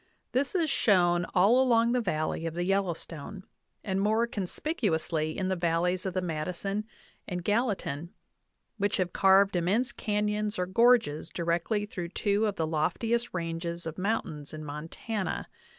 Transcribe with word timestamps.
This 0.31 0.55
is 0.55 0.67
shown 0.67 1.25
all 1.35 1.61
along 1.61 1.91
the 1.91 2.01
valley 2.01 2.47
of 2.47 2.55
the 2.55 2.63
Yellowstone, 2.63 3.43
and 3.83 4.01
more 4.01 4.25
conspicuously 4.25 5.37
in 5.37 5.47
the 5.47 5.55
valleys 5.55 6.07
of 6.07 6.15
the 6.15 6.23
Madison 6.23 6.85
and 7.27 7.43
Gallatin, 7.43 8.11
which 8.79 8.97
have 8.97 9.13
carved 9.13 9.55
immense 9.55 9.91
canyons 9.91 10.57
or 10.57 10.65
gorges 10.65 11.29
di 11.29 11.43
rectly 11.43 11.87
through 11.87 12.09
two 12.09 12.47
of 12.47 12.55
the 12.55 12.65
loftiest 12.65 13.31
ranges 13.35 13.85
of 13.85 13.99
mountains 13.99 14.55
in 14.55 14.65
Mon 14.65 14.87
tana. 14.87 15.47